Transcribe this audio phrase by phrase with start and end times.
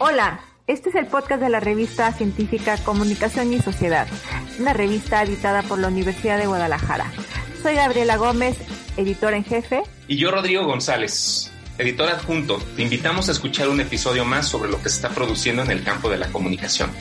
[0.00, 0.38] Hola,
[0.68, 4.06] este es el podcast de la revista científica Comunicación y Sociedad,
[4.60, 7.10] una revista editada por la Universidad de Guadalajara.
[7.62, 8.56] Soy Gabriela Gómez,
[8.96, 9.82] editora en jefe.
[10.06, 12.62] Y yo, Rodrigo González, editor adjunto.
[12.76, 15.82] Te invitamos a escuchar un episodio más sobre lo que se está produciendo en el
[15.82, 16.92] campo de la comunicación.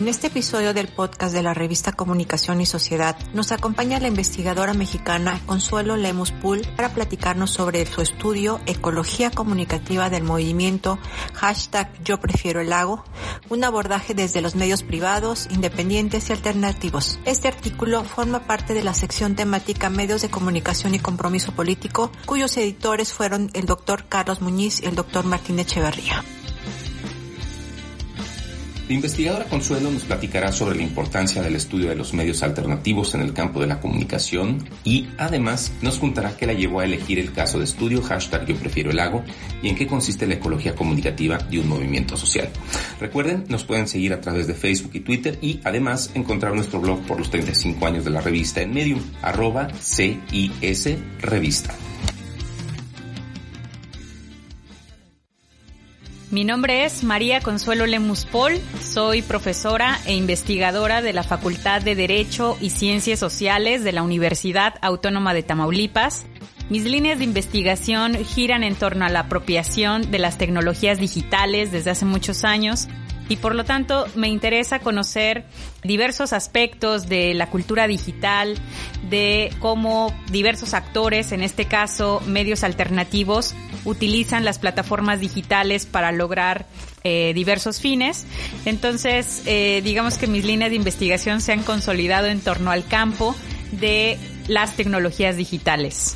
[0.00, 4.74] En este episodio del podcast de la revista Comunicación y Sociedad nos acompaña la investigadora
[4.74, 10.98] mexicana Consuelo Lemus Pool para platicarnos sobre su estudio Ecología Comunicativa del Movimiento
[11.34, 13.04] hashtag Yo Prefiero el Lago,
[13.50, 17.20] un abordaje desde los medios privados, independientes y alternativos.
[17.24, 22.56] Este artículo forma parte de la sección temática Medios de Comunicación y Compromiso Político, cuyos
[22.56, 26.24] editores fueron el doctor Carlos Muñiz y el doctor Martín Echeverría.
[28.86, 33.22] La investigadora Consuelo nos platicará sobre la importancia del estudio de los medios alternativos en
[33.22, 37.32] el campo de la comunicación y además nos contará qué la llevó a elegir el
[37.32, 39.24] caso de estudio hashtag Yo Prefiero el Lago
[39.62, 42.50] y en qué consiste la ecología comunicativa de un movimiento social.
[43.00, 47.00] Recuerden, nos pueden seguir a través de Facebook y Twitter y además encontrar nuestro blog
[47.06, 51.74] por los 35 años de la revista en Medium, arroba CIS Revista.
[56.34, 61.94] Mi nombre es María Consuelo Lemus Pol, soy profesora e investigadora de la Facultad de
[61.94, 66.26] Derecho y Ciencias Sociales de la Universidad Autónoma de Tamaulipas.
[66.70, 71.92] Mis líneas de investigación giran en torno a la apropiación de las tecnologías digitales desde
[71.92, 72.88] hace muchos años
[73.28, 75.44] y por lo tanto me interesa conocer
[75.82, 78.56] diversos aspectos de la cultura digital,
[79.08, 86.66] de cómo diversos actores, en este caso medios alternativos, utilizan las plataformas digitales para lograr
[87.02, 88.26] eh, diversos fines.
[88.64, 93.34] Entonces, eh, digamos que mis líneas de investigación se han consolidado en torno al campo
[93.72, 94.18] de
[94.48, 96.14] las tecnologías digitales.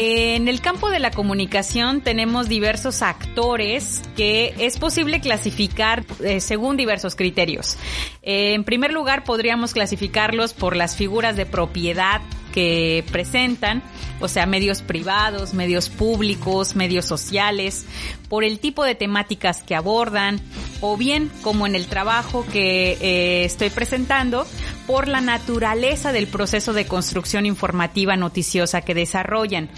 [0.00, 6.76] En el campo de la comunicación tenemos diversos actores que es posible clasificar eh, según
[6.76, 7.76] diversos criterios.
[8.22, 12.20] Eh, en primer lugar, podríamos clasificarlos por las figuras de propiedad
[12.52, 13.82] que presentan,
[14.20, 17.84] o sea, medios privados, medios públicos, medios sociales,
[18.28, 20.40] por el tipo de temáticas que abordan,
[20.80, 24.46] o bien, como en el trabajo que eh, estoy presentando,
[24.88, 29.68] por la naturaleza del proceso de construcción informativa noticiosa que desarrollan.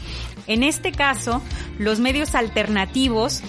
[0.46, 1.42] En este caso,
[1.78, 3.42] los medios alternativos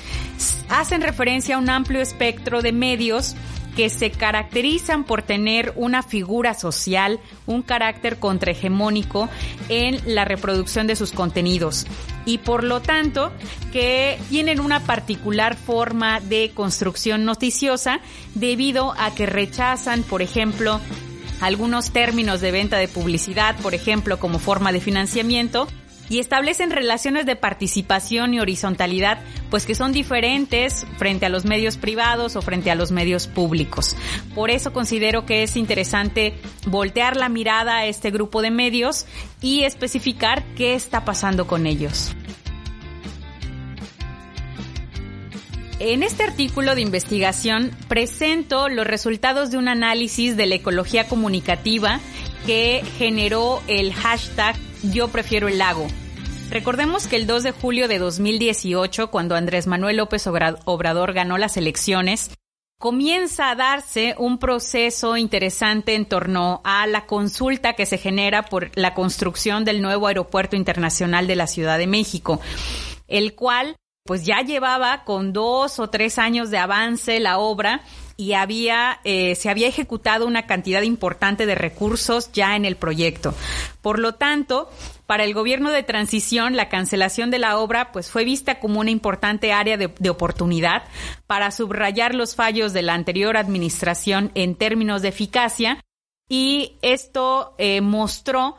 [0.70, 3.36] hacen referencia a un amplio espectro de medios
[3.76, 9.30] que se caracterizan por tener una figura social, un carácter contrahegemónico
[9.70, 11.86] en la reproducción de sus contenidos
[12.26, 13.32] y por lo tanto
[13.72, 18.00] que tienen una particular forma de construcción noticiosa
[18.34, 20.82] debido a que rechazan, por ejemplo,
[21.42, 25.68] algunos términos de venta de publicidad, por ejemplo, como forma de financiamiento,
[26.12, 29.20] y establecen relaciones de participación y horizontalidad,
[29.50, 33.96] pues que son diferentes frente a los medios privados o frente a los medios públicos.
[34.36, 36.34] Por eso considero que es interesante
[36.68, 39.06] voltear la mirada a este grupo de medios
[39.40, 42.14] y especificar qué está pasando con ellos.
[45.84, 52.00] En este artículo de investigación presento los resultados de un análisis de la ecología comunicativa
[52.46, 55.88] que generó el hashtag Yo prefiero el lago.
[56.52, 61.58] Recordemos que el 2 de julio de 2018, cuando Andrés Manuel López Obrador ganó las
[61.58, 62.30] elecciones,
[62.78, 68.70] comienza a darse un proceso interesante en torno a la consulta que se genera por
[68.76, 72.40] la construcción del nuevo aeropuerto internacional de la Ciudad de México,
[73.08, 77.82] el cual pues ya llevaba con dos o tres años de avance la obra
[78.18, 83.34] y había eh, se había ejecutado una cantidad importante de recursos ya en el proyecto.
[83.82, 84.70] Por lo tanto,
[85.08, 88.92] para el gobierno de transición, la cancelación de la obra pues fue vista como una
[88.92, 90.84] importante área de, oportunidad
[91.28, 95.84] para subrayar los fallos de la anterior administración en términos de eficacia
[96.30, 98.58] y esto eh, mostró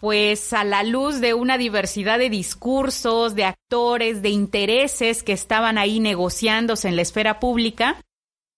[0.00, 5.76] pues a la luz de una diversidad de discursos, de actores, de intereses que estaban
[5.76, 8.00] ahí negociándose en la esfera pública,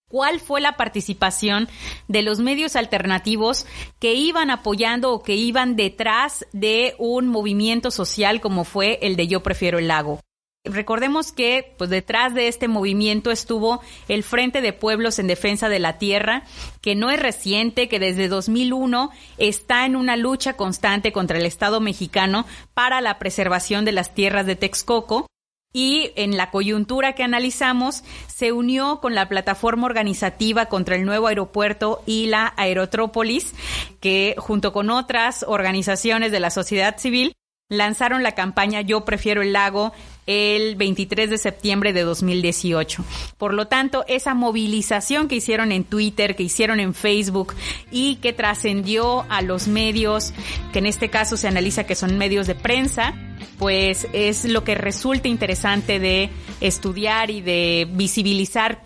[0.08, 1.68] cuál fue la participación
[2.06, 3.66] de los medios alternativos
[3.98, 9.26] que iban apoyando o que iban detrás de un movimiento social como fue el de
[9.26, 10.20] Yo Prefiero el Lago.
[10.64, 15.80] Recordemos que pues detrás de este movimiento estuvo el Frente de Pueblos en Defensa de
[15.80, 16.44] la Tierra,
[16.80, 21.80] que no es reciente, que desde 2001 está en una lucha constante contra el Estado
[21.80, 25.26] mexicano para la preservación de las tierras de Texcoco.
[25.74, 31.26] Y en la coyuntura que analizamos se unió con la plataforma organizativa contra el nuevo
[31.26, 33.54] aeropuerto y la Aerotrópolis,
[33.98, 37.32] que junto con otras organizaciones de la sociedad civil
[37.72, 39.92] lanzaron la campaña Yo prefiero el lago
[40.26, 43.04] el 23 de septiembre de 2018.
[43.38, 47.54] Por lo tanto, esa movilización que hicieron en Twitter, que hicieron en Facebook
[47.90, 50.32] y que trascendió a los medios,
[50.72, 53.14] que en este caso se analiza que son medios de prensa,
[53.58, 56.30] pues es lo que resulta interesante de
[56.60, 58.82] estudiar y de visibilizar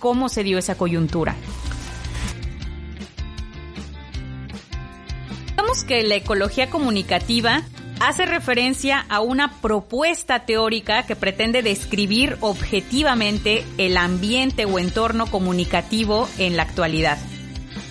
[0.00, 1.36] cómo se dio esa coyuntura.
[5.86, 7.62] Que la ecología comunicativa
[8.00, 16.28] hace referencia a una propuesta teórica que pretende describir objetivamente el ambiente o entorno comunicativo
[16.38, 17.18] en la actualidad.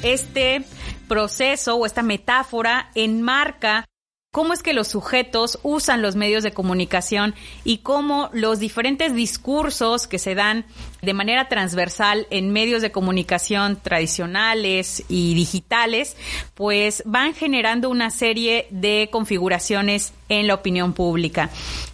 [0.01, 0.65] Este
[1.07, 3.85] proceso o esta metáfora enmarca
[4.31, 7.33] cómo es que los sujetos usan los medios de comunicación
[7.63, 10.65] y cómo los diferentes discursos que se dan
[11.01, 16.15] de manera transversal en medios de comunicación tradicionales y digitales,
[16.53, 21.49] pues van generando una serie de configuraciones en la opinión pública.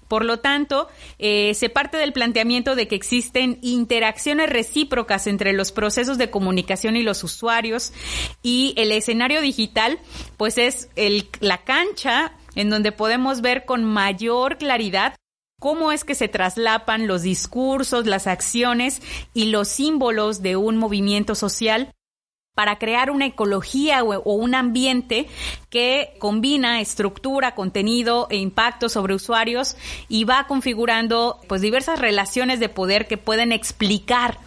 [0.07, 0.87] Por lo tanto,
[1.17, 6.95] eh, se parte del planteamiento de que existen interacciones recíprocas entre los procesos de comunicación
[6.95, 7.91] y los usuarios
[8.43, 9.99] y el escenario digital,
[10.37, 15.15] pues es el, la cancha en donde podemos ver con mayor claridad
[15.59, 19.01] cómo es que se traslapan los discursos, las acciones
[19.33, 21.91] y los símbolos de un movimiento social
[22.55, 25.27] para crear una ecología o, un ambiente
[25.69, 29.75] que combina estructura, contenido e impacto sobre usuarios
[30.07, 34.39] y va configurando pues diversas relaciones de poder que pueden explicar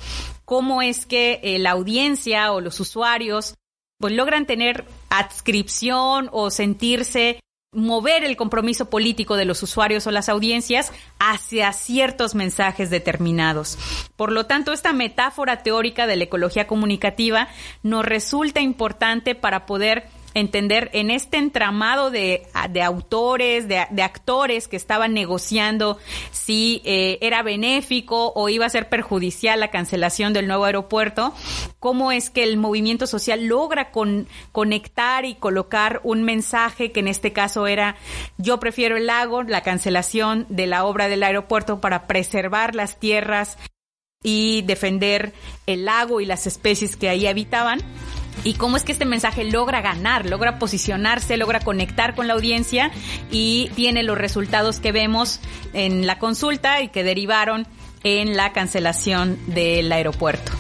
[0.44, 3.55] cómo es que eh, la audiencia o los usuarios
[3.99, 7.40] pues logran tener adscripción o sentirse
[7.72, 13.78] mover el compromiso político de los usuarios o las audiencias hacia ciertos mensajes determinados.
[14.16, 17.48] Por lo tanto, esta metáfora teórica de la ecología comunicativa
[17.82, 20.08] nos resulta importante para poder
[20.38, 25.99] entender en este entramado de, de autores, de, de, actores que estaban negociando
[26.31, 31.35] si eh, era benéfico o iba a ser perjudicial la cancelación del nuevo aeropuerto,
[31.79, 37.08] cómo es que el movimiento social logra con, conectar y colocar un mensaje que en
[37.08, 37.96] este caso era
[38.37, 43.58] yo prefiero el lago, la cancelación de la obra del aeropuerto para preservar las tierras
[44.23, 45.32] y defender
[45.67, 47.81] el lago y las especies que ahí habitaban
[48.44, 52.90] y cómo es que este mensaje logra ganar, logra posicionarse, logra conectar con la audiencia
[53.31, 55.40] y tiene los resultados que vemos
[55.73, 57.67] en la consulta y que derivaron
[58.05, 60.52] en la cancelación del aeropuerto.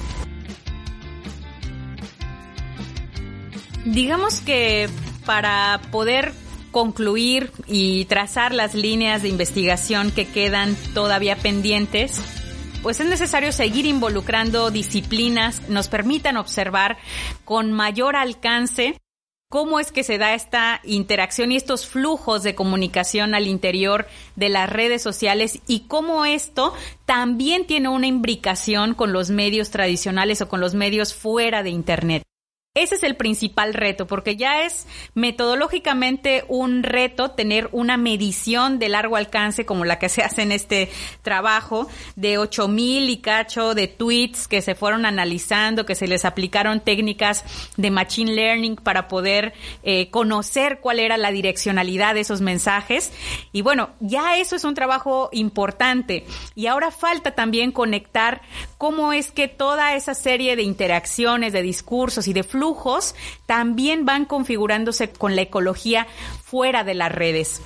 [3.84, 4.88] Digamos que
[5.24, 6.32] para poder
[6.70, 12.20] concluir y trazar las líneas de investigación que quedan todavía pendientes,
[12.82, 16.98] pues es necesario seguir involucrando disciplinas, nos permitan observar
[17.44, 18.94] con mayor alcance
[19.50, 24.06] cómo es que se da esta interacción y estos flujos de comunicación al interior
[24.36, 26.74] de las redes sociales y cómo esto
[27.06, 32.22] también tiene una imbricación con los medios tradicionales o con los medios fuera de Internet.
[32.74, 38.88] Ese es el principal reto, porque ya es metodológicamente un reto tener una medición de
[38.88, 40.88] largo alcance como la que se hace en este
[41.22, 46.78] trabajo de 8000 y cacho de tweets que se fueron analizando, que se les aplicaron
[46.78, 47.42] técnicas
[47.76, 53.10] de machine learning para poder eh, conocer cuál era la direccionalidad de esos mensajes.
[53.50, 56.26] Y bueno, ya eso es un trabajo importante.
[56.54, 58.42] Y ahora falta también conectar
[58.76, 62.67] cómo es que toda esa serie de interacciones, de discursos y de flujos
[63.46, 66.06] también van configurándose con la ecología
[66.42, 67.62] fuera de las redes.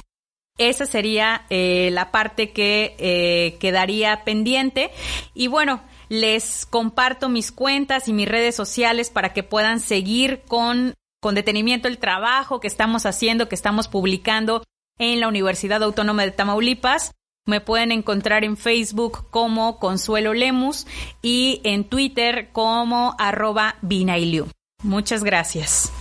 [0.59, 4.91] Esa sería eh, la parte que eh, quedaría pendiente.
[5.35, 10.95] Y bueno, les comparto mis cuentas y mis redes sociales para que puedan seguir con,
[11.21, 14.63] con detenimiento el trabajo que estamos haciendo, que estamos publicando
[14.99, 17.13] en la Universidad Autónoma de Tamaulipas.
[17.47, 20.87] Me pueden encontrar en Facebook como Consuelo Lemus
[21.23, 24.49] y en Twitter como arroba Binailiu.
[24.83, 25.93] Muchas gracias.